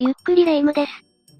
[0.00, 0.92] ゆっくりレ夢ムです。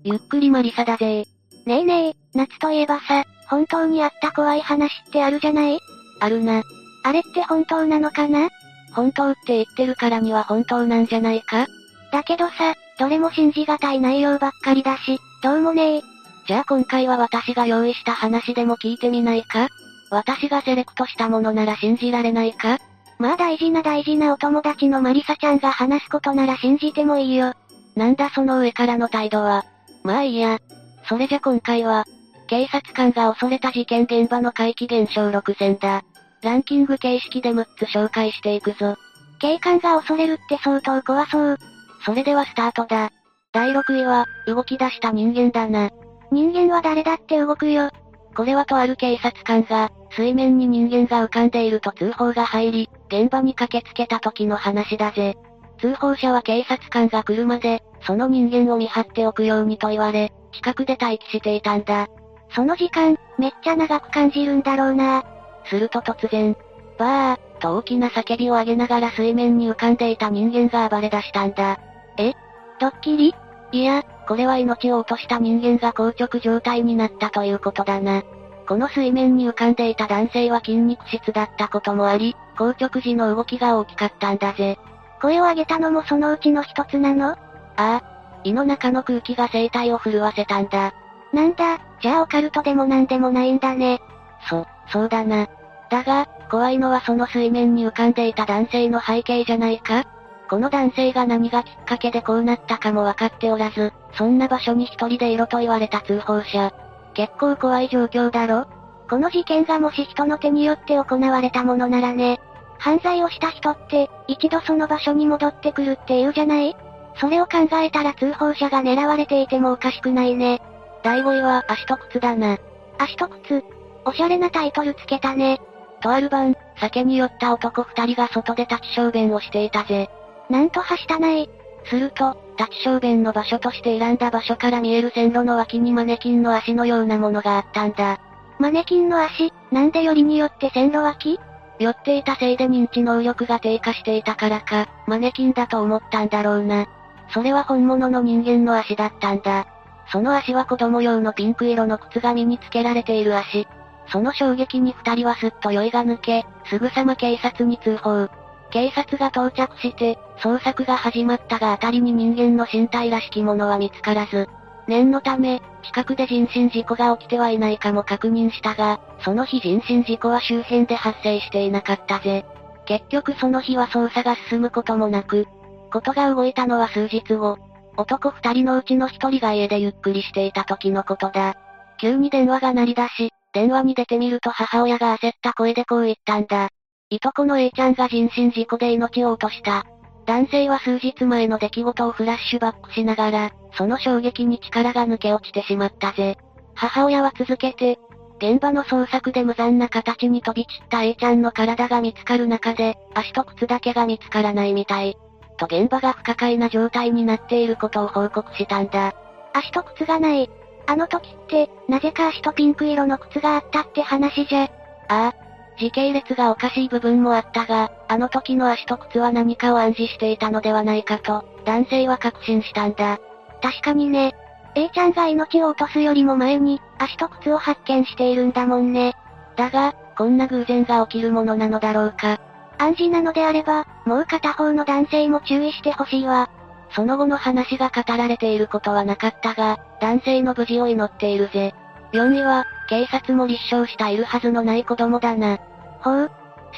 [0.03, 1.27] ゆっくりマリサだぜ
[1.65, 5.79] ねえねえ、夏といえばさ、本当にあった怖い話ってあるじゃない？
[6.19, 6.65] あるな。
[7.05, 8.49] あれって本当なのかな？
[8.97, 11.69] 本当って言ってるからには本当なんじゃないか？
[12.11, 16.03] だけどさ、どれも信じがたい内容ばっかりだし、どうもねえ。
[16.49, 19.69] じゃあ今回は私が用意した話でも聞いてみないか？
[20.11, 22.81] 私がセレクトしたものなら信じられないか？
[23.21, 27.55] まあ大事な大事なお友達のマリサちゃんが話すことなら信じてもいいよ。
[27.99, 29.65] なんだその上からの態度は。
[30.05, 30.61] まあいいや。
[31.09, 32.05] それじゃ今回は、
[32.47, 36.05] 警察官が恐れた事件現場の怪奇現象6選だ。
[36.43, 38.97] ランキング形式で6つ紹介していくぞ。
[39.41, 41.59] 警官が恐れるって相当怖そう。
[42.07, 43.11] それではスタートだ。
[43.53, 45.91] 第6位は、動き出した人間だな。
[46.31, 47.91] 人間は誰だって動くよ。
[48.37, 55.37] これはとある警察官が、水面に人間が浮かんでいると通報が入り、現場に駆けつけた時の話だぜ。
[55.81, 62.09] 通報者は警察官が来るまで、その人間を見張っておくようにと言われ、近くで待機していたんだ。
[62.55, 65.25] その時間、めっちゃ長く感じるんだろうな。
[65.67, 66.57] すると突然、
[66.99, 71.79] バー、と大きな叫びを上げながら水面に浮かんでいた人間が暴れ出したんだ。
[72.17, 72.33] え？
[72.81, 73.35] ドッキリ？
[73.73, 78.23] いや、これは命を落とした人間が硬直状態になったということだな。
[78.67, 84.79] この水面に浮かんでいた男性は筋肉質だったこともあり、硬直時の動きが大きかったんだぜ。
[85.21, 87.31] 声を上げたのもそのうちの一つなの？
[87.31, 87.37] あ
[87.77, 88.03] あ。
[88.45, 90.95] 胃の中の空気が生体を震わせたんだ。
[91.33, 94.01] なんだ、じゃあオカルトでもなんでもないんだね。
[94.49, 95.49] そ、そうだな。
[95.91, 100.05] だが、怖いのはその水面に浮かんでいた男性の背景じゃないか？
[100.49, 106.73] この男性が何がきっかけでこうなったかも分かっておらず、そんな場所に一人でいろと言われた通報者。
[107.15, 108.67] 結構怖い状況だろ？
[109.11, 112.41] この事件がもし人の手によって行われたものならね。
[112.79, 116.77] 犯罪をした人って、一度その場所に戻ってくるって言うじゃない？
[117.21, 120.63] それを考えたら通報者が狙われていてもおかしくないね。
[121.03, 122.59] 第5位は足と靴だな。
[122.99, 123.65] 足と靴
[124.05, 125.61] おしゃれなタイトルつけたね。
[126.01, 130.09] とある晩、酒に酔った男二人が外で立ち小便をしていたぜ。
[130.49, 131.51] なんとはしたない。
[131.87, 138.21] すると、立ち小便の場所として選んだ場所から見える線路の脇にマネキンの足のようなものがあったんだ。
[138.61, 141.41] マネキンの足、なんでよりによって線路脇？
[141.79, 146.87] 酔っていたせいで認知能力が低下していたからか、マネキンだと思ったんだろうな。
[147.31, 149.67] それは本物の人間の足だったんだ。
[150.11, 153.69] その足は子供用のピンク色の靴が身につけられている足。
[154.11, 158.29] その衝撃に二人はすっと酔いが抜け、すぐさま警察に通報。
[158.71, 164.49] 警察が到着して、捜索が始まったが辺りに人間の身体らしきものは見つからず、
[164.89, 172.45] 念のため、近くで人身事故が起きてはいないかも確認したが、その日人身事故は周辺で発生していなかったぜ。
[172.87, 175.47] 結局その日は捜査が進むこともなく、
[175.93, 177.59] ことが動いたのは数日後、
[177.97, 181.55] 男二人のうちの一人が家でゆっくりしていた時のことだ。
[182.01, 186.69] 急に電話が鳴り出し、電話に出てみると母親が焦った声でこう言ったんだ。
[187.11, 189.85] いとこの A ちゃんが人身事故で命を落とした。
[190.29, 196.37] 男性は数日前の出来事をフラッシュバックしながら、その衝撃に力が抜け落ちてしまったぜ。
[196.75, 197.99] 母親は続けて、
[198.37, 205.17] 現場の捜索で無残な形に飛び散った A ちゃんの体が見つかる中で、足と靴だけが見つからないみたい。
[205.57, 209.15] と現場が不可解な状態になっていることを報告したんだ。
[209.55, 210.51] 足と靴がない。
[210.87, 214.65] あの時って、なぜか足とピンク色の靴があったって話じゃ。
[215.09, 215.48] ああ。
[215.79, 223.19] 時系列がおかしい部分もあったが、あの時の足と靴は何かを暗示していたのではないかと、男性は確信したんだ。
[223.63, 224.35] 確かにね。
[224.75, 229.15] A ちゃんが命を落とすよりも前に、足と靴を発見しているんだもんね。
[229.57, 232.41] だが、こんな偶然が起きるものなのだろうか。
[232.79, 236.49] 暗示なのであれば、もう片方の男性も注意してほしいわ。
[236.91, 241.75] その後の話が語られていることはなかったが、男性の無事を祈っているぜ。
[242.13, 245.59] 4位は、警察も立証したいるはずのない子供だな。
[246.01, 246.31] ほう。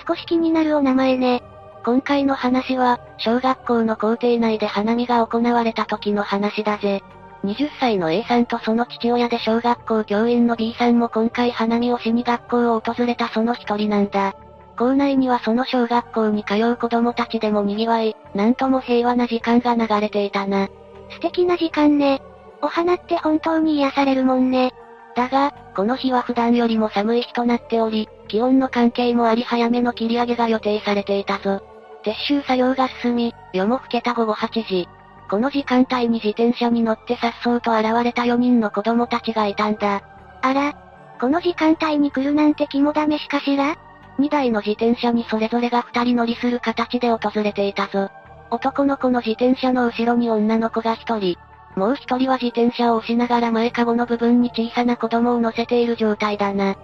[0.07, 1.43] 少し気になるお名前ね。
[1.85, 7.03] 今回の話は、小学校の校庭内で花見が行われた時の話だぜ。
[7.45, 14.35] 20歳の A さんとその父親で小学校教員の B さんも今回花見をしに学校を訪れたその一人なんだ。
[14.77, 20.69] 校内にはその小学校に通う子供たちでも賑わい、なんとも平和な時間が流れていたな。
[21.11, 22.21] 素敵な時間ね。
[22.63, 24.73] お花って本当に癒されるもんね。
[25.15, 31.63] だが、この日は普段よりも寒い日となっており、気温の関係もあり早めの切り上げが予定されていたぞ。
[32.05, 34.89] 撤収作業が進み、夜も更けた午後8時。
[35.31, 40.03] この時間帯に自転車に乗って颯爽と現れた4人の子供たちがいたんだ。
[40.43, 40.75] あら、
[41.21, 43.77] この時間帯に来るなんて肝試しかしら
[44.19, 48.11] ?2 台の自転車にそれぞれが2人乗りする形で訪れていたぞ。
[48.51, 51.39] 男の子の自転車の後ろに女の子が1人、
[51.77, 56.77] もう一人は自転車を押しながら前かごの部分に小さな子供を乗せている状態だな。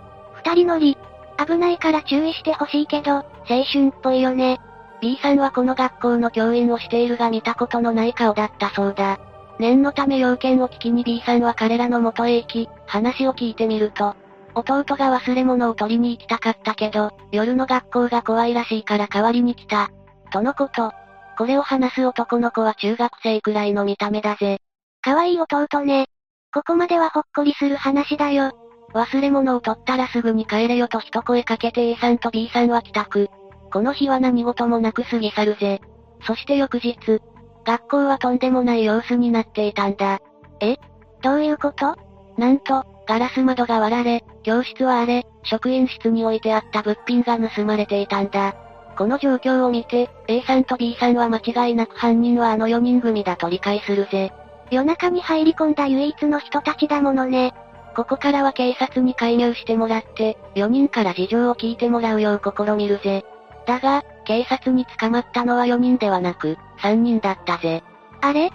[0.45, 0.97] 二人乗り。
[1.39, 3.17] 危ないから注意してほしいけど、
[3.49, 4.59] 青春っぽいよね。
[5.01, 9.19] B さんはこの学校の教員をしているが見たことのない顔だったそうだ。
[9.59, 14.15] 念のため要件を聞きに B さんは彼らの元へ行き、話を聞いてみると、
[14.55, 19.91] 弟が忘れ物を取りに行きたかったけど、夜の学校が怖いらしいから代わりに来た。
[20.33, 20.93] とのこと。
[21.37, 24.61] これを話す男の子は中学生くらいの見た目だぜ。
[25.07, 26.09] 可愛い弟ね。
[26.53, 28.51] ここまではほっこりする話だよ。
[28.93, 33.29] 忘れ物を取ったらすぐに帰れよと一声かけて A さんと B さんは帰宅。
[33.73, 35.81] この日は何事もなく過ぎ去るぜ。
[36.27, 36.97] そして翌日、
[37.65, 40.19] 学校はとんでもない様子になっていたんだ。
[40.59, 40.77] え？
[41.23, 41.95] どういうこと？
[42.37, 48.57] なんと、ガラス窓が割られ、教室は荒れ、職員室に置いてあった物品が盗まれていたんだ。
[48.99, 54.33] この状況を見て、A さんと B さんは間違いなく犯人はあの4人組だと理解するぜ。
[54.71, 57.55] 夜中に入り込んだ唯一の人たちだものね。
[57.95, 63.25] ここからは警察に介入してもらって、4人から事情を聞いてもらうよう試みるぜ。
[63.67, 67.83] だが、警察に捕まったのは4人ではなく、3人だったぜ。
[68.21, 68.51] あれ ?1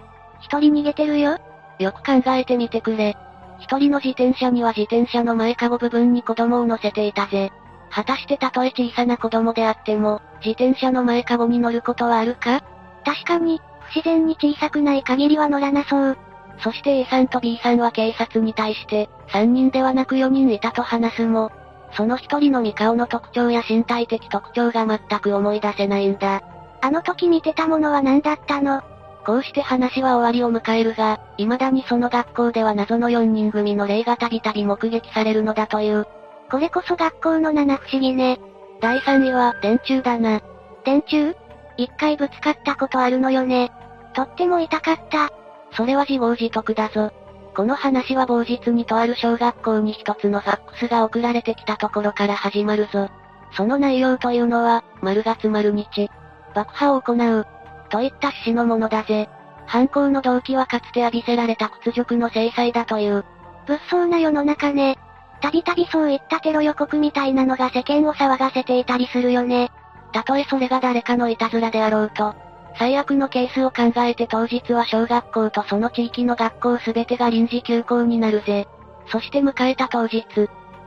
[0.60, 1.38] 人逃げてるよ
[1.80, 3.18] よく考えてみてくれ。
[3.62, 7.52] 1人の自転車には自転車の前かご部分に子供を乗せていたぜ。
[7.90, 12.62] 果たしてたとえ小さな子供であっても、自転車の前かごに乗ることはあるか？
[13.04, 16.18] 確かに、不自然に小さくない限りは乗らなそう。
[16.64, 21.52] そして A さんと B さんは警察に対して、3人ではなく4人いたと話すも、
[21.94, 26.42] その1人の見顔の特徴や身体的特徴が全く思い出せないんだ。
[26.82, 28.82] あの時見てたものは何だったの？
[29.26, 36.08] こうして話は終わりを迎えるが、未だにその学校では謎の4人組の霊がたびたび目撃されるのだという。
[36.50, 38.40] これこそ学校の七不思議ね。
[38.82, 40.42] 第3位は、電柱だな。
[40.86, 41.36] 電柱？
[41.78, 43.72] 一回ぶつかったことあるのよね。
[44.14, 45.30] とっても痛かった。
[45.76, 47.12] それは自業自得だぞ。
[47.56, 53.10] この話は某日にとある小学校に一つのファックスが送られてきたところから始まるぞ。
[53.54, 56.10] その内容というのは、丸月丸日、
[56.56, 57.48] 爆破を行う、
[57.90, 59.30] といった趣旨のものだぜ。
[59.66, 63.26] 犯行の動機はかつて浴びせられた屈辱の制裁だという。
[63.68, 64.98] 物騒な世の中ね。
[65.42, 69.72] たびたびそういったテロ予告みたいなのが世間を騒がせていたりするよね。
[70.14, 72.36] たとえそれが誰かのいたずらであろうと、
[72.78, 78.68] 最悪のケースを考えて当日は小学校とその地域の学校すべてが臨時休校になるぜ。
[79.08, 80.24] そして迎えた当日、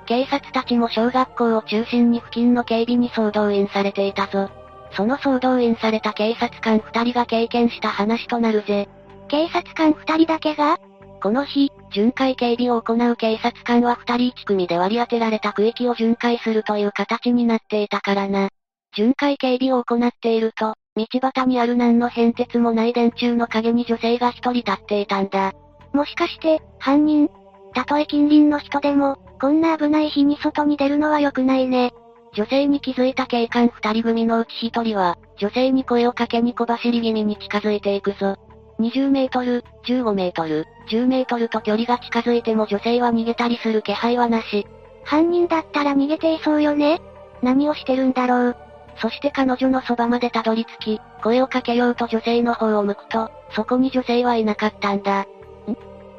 [0.07, 4.51] 警察たちも小学校を中心に付近の警備に総動員されていたぞ。
[4.93, 8.89] その総動員された警察官二人が経験した話となるぜ。
[9.29, 10.79] 警察官二人だけが？
[11.23, 18.51] この日、巡回警備を行う警察官は二人一組で割り当てられた区域を巡回するという形になっていたからな。
[18.95, 25.52] 巡回警備を行っていると、道端にある何の変哲もない電柱の陰に女性が一人立っていたんだ。
[25.93, 27.29] もしかして、犯人
[27.75, 31.93] たとえ近隣の人でも、こんな危ない日に外に出るのは良くないね。
[32.35, 38.37] 女性に気づいた警官二人組のうち一人は、女性に声をかけに小走り気味に近づいていくぞ。
[38.79, 44.67] 20メートル、15メートル、10メートルと距離が近づいても女性は逃げたりする気配はなし。
[45.05, 47.00] 犯人だったら逃げていそうよね
[47.43, 48.56] 何をしてるんだろう。
[48.96, 55.23] そして彼女のそばまでたどり着き、声をかけようと女性の方を向くと、そこに女性はいなかったんだ。
[55.23, 55.26] ん？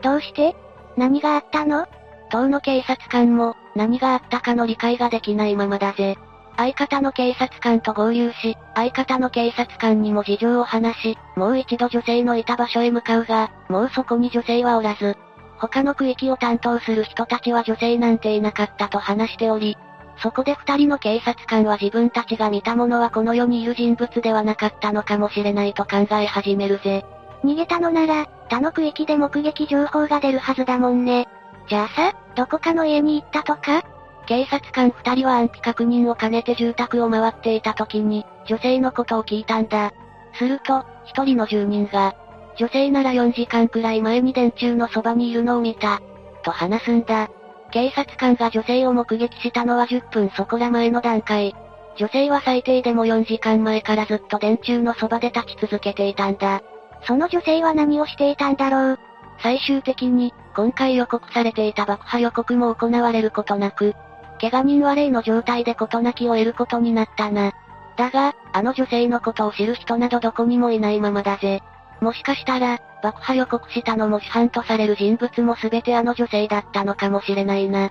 [0.01, 0.56] どうして？
[0.98, 1.88] 何があったの？
[2.32, 6.17] 当の警察官も、何があったかの理解ができないままだぜ。
[6.58, 15.17] 相方の警察官と合流し、相方の警察官にも事情を話し、もう一度女性のいた場所へ向かうが、もうそこに女性はおらず、
[15.58, 19.77] 他の区域を担当する人たちは女性なんていなかったと話しており、
[20.17, 27.05] そこで二人の警察官は自分たちが見たものはこの世にいる人物ではなかったのかもしれないと考え始めるぜ。
[27.43, 31.27] 逃げたのなら、他の区域で目撃情報が出るはずだもんね。
[31.67, 33.84] じゃあさ、どこかの家に行ったとか？
[34.27, 39.91] 警察官二人は安否確認を兼ねて住宅を回っていた時に、女性のことを聞いたんだ。
[40.34, 42.15] すると、一人の住人が、
[42.57, 46.01] 女性なら4時間くらい前に電柱のそばにいるのを見た。
[46.43, 47.29] と話すんだ。
[47.75, 51.53] 警察官が女性を目撃したのは10分そこら前の段階。
[51.98, 56.62] 女性は最低でも4時間前からずっと電柱のそばで立ち続けていたんだ。
[57.05, 59.00] その女性は何をしていたんだろう？
[59.44, 63.94] 最終的に、今回予告されていた爆破予告も行われることなく、
[64.39, 67.51] 怪我人は例の状態で事なきを得ることになったな。
[67.98, 71.62] だが、あの女性のことを知る人などどこにもいないままだぜ。
[72.06, 77.90] もしかしたら、爆破予告したのも主犯とされる人物も全てあの女性だったのかもしれないな。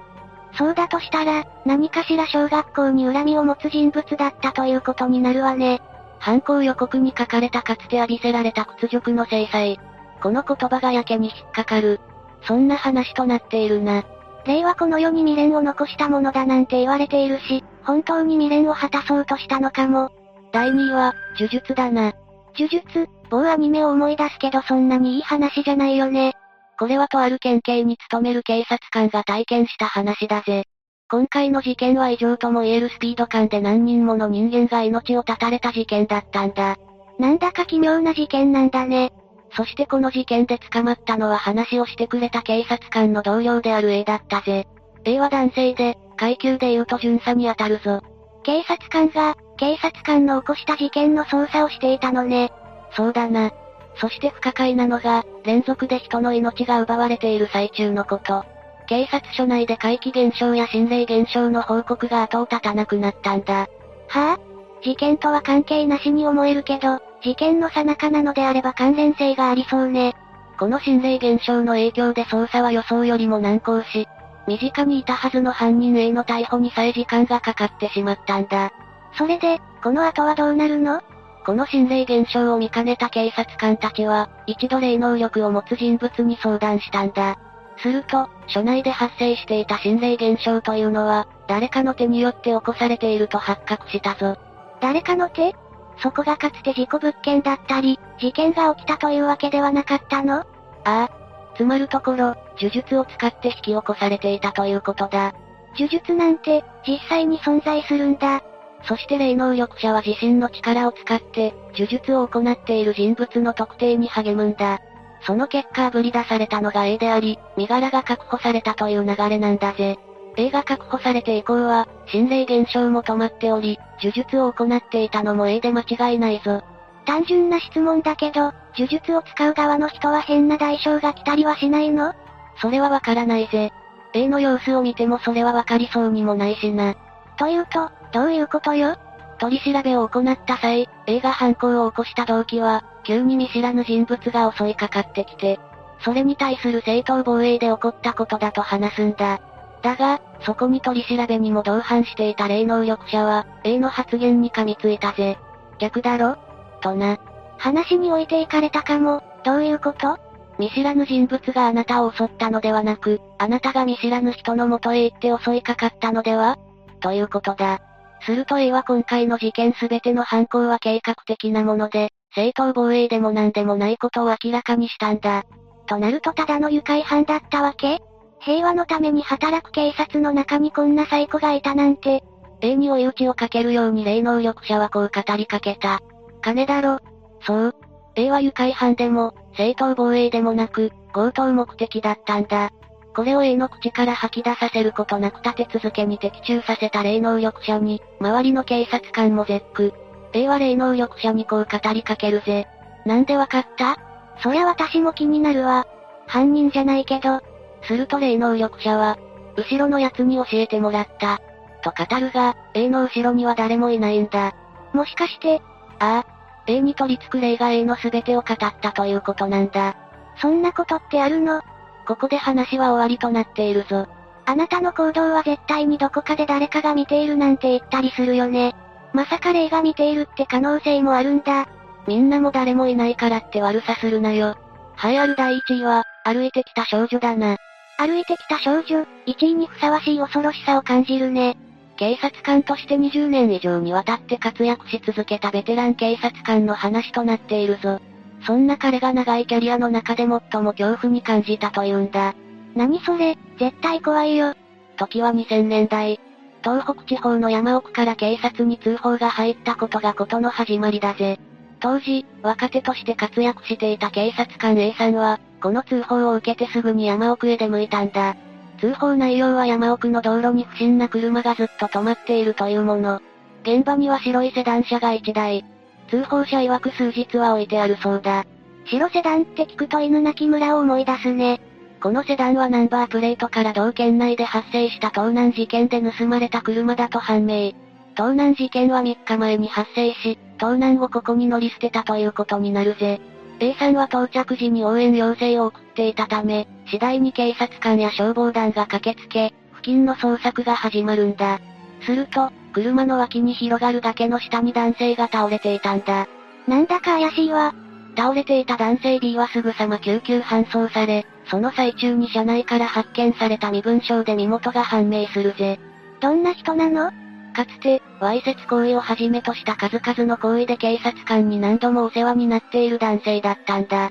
[0.56, 5.82] そうだとしたら、何かしら小学校に恨みを持つ人物だったということになるわね。
[6.20, 9.80] 犯行予告に書かれたかつて浴びせられた屈辱の制裁。
[10.22, 11.98] この言葉がやけに引っかかる。
[12.42, 14.04] そんな話となっているな。
[14.46, 20.12] 霊はこの世に未練を残したものだなんて言われているし、本当に未練を果たそうとしたのかも。
[20.52, 22.12] 第2位は、呪術だな。
[22.56, 26.34] 呪術、某アニメを思い出すけどそんなにいい話じゃないよね。
[26.78, 30.64] これはとある県警に勤める警察官が体験した話だぜ。
[31.10, 36.76] 今回の事件は異常とも言えるスピード感で何人もの人間が命を絶たれた事件だったんだ。
[37.18, 39.12] なんだか奇妙な事件なんだね。
[39.56, 44.66] そしてこの事件で捕まったのは話をしてくれた警察官の同僚である A だったぜ。
[45.04, 48.00] A は男性で、階級で言うと巡査に当たるぞ。
[48.42, 52.50] 警察官が、警察官の起こした事件の捜査をしていたのね。
[52.94, 53.50] そうだな。
[53.96, 58.44] そして不可解なのが、連続で人の命が奪われている最中のこと。
[58.86, 63.60] 警察署内で怪奇現象や心霊現象の報告が後を絶たなくなったんだ。
[63.60, 64.38] はぁ、あ、
[64.82, 70.14] 事件とは関係なしに思えるけど、事件の最中なのであれば関連性がありそうね。
[70.58, 74.06] この心霊現象の影響で捜査は予想よりも難航し、
[74.46, 78.70] 身近にいたはずの犯人 A の逮捕にさえ時間がかかってしまったんだ。
[79.16, 81.00] それで、この後はどうなるの？
[81.44, 87.38] この心霊現象を見かねた警察官たちは、一度霊能力を持つ人物に相談したんだ。
[87.78, 94.38] すると、署内で発生していた心霊現象というのは、誰かの手によって起こされていると発覚したぞ。
[94.80, 95.54] 誰かの手？
[95.98, 100.40] そこがかつて事故物件だったり、事件が起きたというわけではなかったの？
[100.40, 100.44] あ
[100.84, 101.10] あ。
[101.56, 105.34] つまるところ、呪術を使って引き起こされていたということだ。
[105.76, 108.42] 呪術なんて、実際に存在するんだ。
[108.86, 114.80] そして霊能力者は自身の力を使って、呪術を行っている人物の特定に励むんだ。
[115.26, 119.96] その結果あぶり出されたのが A であり、身柄が確保されたという流れなんだぜ。
[120.36, 126.62] A が確保されて以降は、心霊現象も止まっており、呪術を行っていたのも A で間違いないぞ。
[127.06, 132.12] 単純な質問だけど、呪術を使う側の人は変な代償が来たりはしないの？
[132.60, 133.72] それはわからないぜ。
[134.12, 136.94] A の様子を見てもそれはわかりそうにもないしな。
[137.36, 138.96] というと、どういうことよ？
[139.40, 145.58] 取り調べを行った際、A が犯行を起こした動機は、急に見知らぬ人物が襲いかかってきて、
[145.98, 149.40] それに対する正当防衛で起こったことだと話すんだ。
[149.82, 155.36] だが、そこに取り調べにも同伴していた霊能力者は、A の発言に噛みついたぜ。
[155.80, 156.36] 逆だろ？
[156.82, 157.18] とな。
[157.58, 160.18] 話に置いていかれたかも、どういうこと？
[160.56, 166.58] 見知らぬ人物があなたを襲ったのではなく、あなたが見知らぬ人の元へ行って襲いかかったのでは？
[167.00, 167.80] ということだ。
[168.24, 175.44] すると A は今回の事件すべての犯行は計画的なもので、正当防衛でも何でもないことを明らかにしたんだ。
[175.86, 178.00] となるとただの愉快犯だったわけ？
[178.40, 182.22] 平和のために働く警察の中にこんなサイコがいたなんて。
[182.60, 186.00] A に追い打ちをかけるように霊能力者はこう語りかけた。
[186.40, 186.98] 金だろ。
[187.42, 187.74] そう。
[188.16, 192.70] A は愉快犯でも、正当防衛でもなく、強盗目的だったんだ。
[193.14, 199.94] これを A の口から吐き出させることなく立て続けに的中させた霊能力者に、周りの警察官も絶句。
[200.32, 202.66] A は霊能力者にこう語りかけるぜ。
[203.06, 203.96] なんでわかった？
[204.42, 205.86] そりゃ私も気になるわ。
[206.26, 207.40] 犯人じゃないけど。
[207.82, 209.16] すると霊能力者は、
[209.56, 211.40] 後ろの奴に教えてもらった。
[211.82, 214.54] と語るが、A の後ろには誰もいないんだ。
[214.92, 215.62] もしかして、
[216.00, 216.26] ああ、
[216.66, 219.94] A に取り付く霊が A の全てを語ったということなんだ。
[220.40, 221.60] そんなことってあるの？
[222.04, 224.06] ここで話は終わりとなっているぞ。
[224.46, 228.74] あなたの行動は絶対にどこかで誰かが見ているなんて言ったりするよね。
[229.12, 231.66] まさか霊が見ているって可能性もあるんだ。
[232.06, 234.56] みんなも誰もいないからって悪さするなよ。
[234.96, 237.56] はいある第1位は、歩いてきた少女だな。
[237.96, 241.56] 歩いてきた少女、1位にふさわしい恐ろしさを感じるね。
[241.96, 248.00] 警察官として20年以上にわたって活躍し続けたベテラン警察官の話となっているぞ。
[248.46, 250.40] そんな彼が長いキャリアの中で最も
[250.72, 252.34] 恐怖に感じたというんだ。
[252.74, 254.54] 何それ、絶対怖いよ。
[254.96, 256.20] 時は2000年代。
[256.62, 261.38] 東北地方の山奥から警察に通報が入ったことがことの始まりだぜ。
[261.80, 268.36] 当時、若手として活躍していた警察官 A さんは、この通報を受けてすぐに山奥へ出向いたんだ。
[268.80, 273.20] 通報内容は山奥の道路に不審な車がずっと止まっているというもの。
[273.62, 275.64] 現場には白いセダン車が1台。
[276.08, 278.44] 通報者曰く数日は置いてあるそうだ。
[278.86, 281.60] 白セダンって聞くと犬鳴村を思い出すね。
[282.00, 287.72] このセダンはナンバープレートから同県内で発生した盗難事件で盗まれた車だと判明。
[288.14, 293.20] 盗難事件は3日前に発生し、盗難をここに乗り捨てたということになるぜ。
[293.60, 301.60] A さんは到着時に応援要請を送っていたため、次第に警察官や消防団が駆けつけ、付近の捜索が始まるんだ。
[302.04, 306.26] すると、車の脇に広がる崖の下に男性が倒れていたんだ。
[306.66, 307.74] なんだか怪しいわ。
[308.16, 315.80] 倒れていた男性 B はすぐさま救急搬送され、その最中に車内から発見された身分証で身元が判明するぜ。
[316.20, 317.10] どんな人なの？
[317.54, 324.06] かつて、わいせつ行為をはじめとした数々の行為で警察官に何度もお世話になっている男性だったんだ。
[324.06, 324.10] っ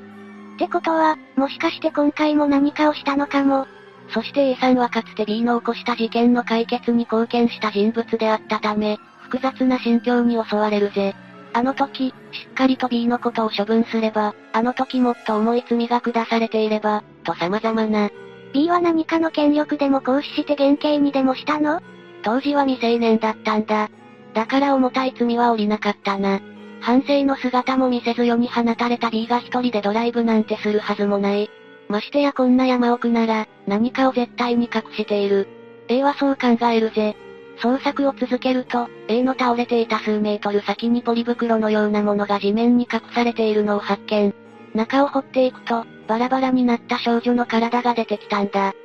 [0.58, 3.68] てことは、もしかして今回も何かをしたのかも。
[4.10, 11.16] そして A さんはかつて B の起こした事件の解決に貢献した人物であったため、複雑な心境に襲われるぜ。
[11.54, 18.10] あの時、しっかりと B のことを処分すれば、あの時もっと重い罪が下されていれば、と様々な。
[18.54, 21.82] B は何かの権力でも行使して減刑にでもしたの？
[22.24, 23.90] 当時は未成年だったんだ。
[24.34, 26.40] だから重たい罪は降りなかったな。
[26.82, 31.50] 反省の姿も見せず世に放たれた B が一人でドライブなんてするはずもない。
[31.90, 35.48] ましてやこんな山奥なら、何かを絶対に隠している。
[35.88, 37.16] A はそう考えるぜ。
[37.62, 44.34] 捜索を続けると、A の倒れていた数メートル先にポリ袋のようなものが地面に隠されているのを発見。
[44.74, 48.72] 中を掘っていくと、バラバラになった少女の体が出てきたんだ。
[48.72, 48.76] し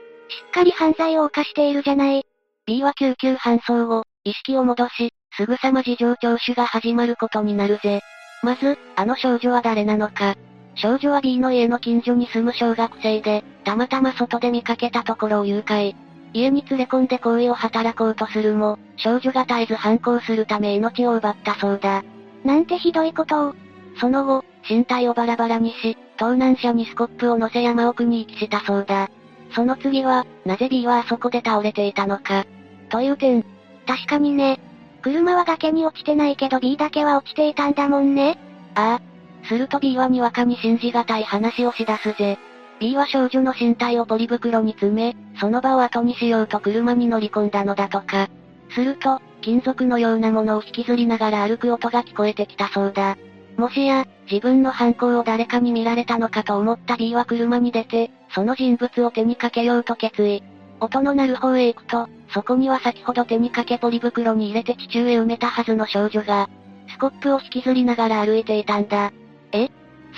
[0.48, 2.24] っかり犯罪を犯しているじゃない。
[2.66, 8.00] B は救急搬送後、意識を戻し、すぐさま事情聴取が始まることになるぜ。
[8.42, 10.34] まず、あの少女は誰なのか。
[10.78, 15.94] 少女は B の家の近所に住む小学生で、たまたま外で見かけたところを誘拐。
[16.32, 22.04] 家に連れ込んで行為を働こうとするも、少女が絶えず反抗するため命を奪ったそうだ。
[22.44, 23.54] なんてひどいことを。
[24.00, 29.10] その後、身体をバラバラにし、盗難車にスコップを乗せ山奥に遺棄したそうだ。
[29.54, 32.44] その次は、なぜ B はあそこで倒れていたのか。
[32.90, 33.44] という点。
[33.86, 34.60] 確かにね。
[35.02, 38.38] 車は崖に落ちてないけど B だけは落ちていたんだもんね。
[38.74, 39.07] ああ。
[39.48, 42.38] すると B はにわかに信じがたい話をし出すぜ。
[42.78, 48.28] B は少女の身体をポリ袋に詰め、その場を後にしようと車に乗り込んだのだとか。
[48.70, 53.16] すると、金属のようなものを引きずりながら歩く音が聞こえてきたそうだ。
[53.56, 60.42] もしや、自分の犯行を誰かに見られたのかと思った B は車に出て、その人物を手にかけようと決意。
[60.80, 66.48] 音の鳴る方へ行くと、そこには先ほど手にかけポリ袋に入れて地中へ埋めたはずの少女が、
[66.88, 69.12] スコップを引きずりながら歩いていたんだ。
[69.52, 69.68] え？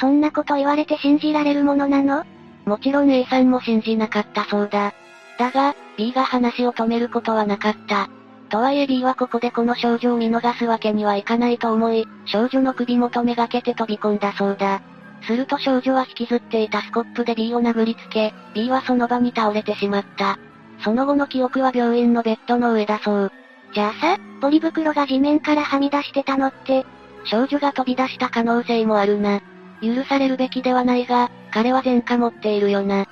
[0.01, 2.25] そんなこと言われて信じられるものなの？
[2.64, 4.95] もちろん A さんも信じなかったそうだ。
[5.38, 8.09] だが、B が話を止めることはなかった。
[8.51, 14.83] とはいえ B はここでこの少女を見逃すわけにはいかないと思い、少女の首元めがけて飛び込んだそうだ。
[15.23, 20.38] すると少女は引きずっていたスコップで B を殴りつけ、B はその場に倒れてしまった。
[20.83, 23.33] その後の記憶は病院のベッドの上だそう。
[23.73, 26.85] じゃあさ、ポリ袋が地面からはみ出してたのって、
[27.25, 29.41] 少女が飛び出した可能性もあるな。
[29.83, 33.07] 許されるべきではないが、彼は前科持っているよな。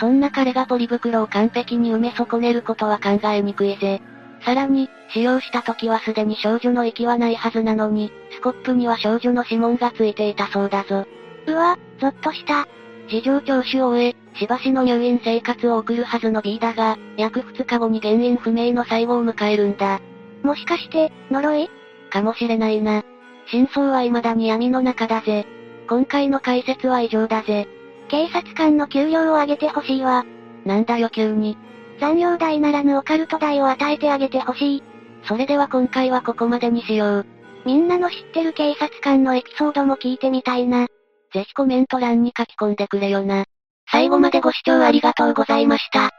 [0.00, 4.02] そんな彼がポリ袋を完璧に埋め損ねることは考えにくいぜ。
[4.44, 11.06] さらに、使用した時はすでに少女の息はないはずなのに、スコップには少女の指紋がついていたそうだぞ。
[11.46, 12.66] うわ、ゾッとした。
[13.08, 20.00] 事情聴取を終え、しばしの入院生活を送るはずの B だが、約2日後に原因不明の最後を迎えるんだ。
[20.42, 21.70] もしかして、呪い？
[22.10, 23.02] かもしれないな。
[23.46, 25.46] 真相は未だに闇の中だぜ。
[25.88, 27.68] 今回の解説は以上だぜ。
[28.08, 30.24] 警察官の給料を上げてほしいわ。
[30.64, 31.58] なんだよ急に。
[32.00, 34.82] 残業代ならぬオカルト代を与えてあげてほしい。
[35.26, 37.26] それでは今回はここまでにしよう。
[37.64, 40.86] みんなの知ってる警察官のエピソードも聞いてみたいな。
[41.32, 43.44] ぜひコメント欄に書き込んでくれよな。
[43.90, 46.10] 最後までご視聴ありがとうございました。